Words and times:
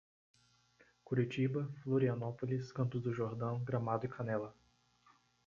Curitiba, 1.03 1.69
Florianópolis, 1.83 2.71
Campos 2.71 3.03
do 3.03 3.13
Jordão, 3.13 3.63
Gramado 3.63 4.07
e 4.07 4.09
Canela 4.09 4.51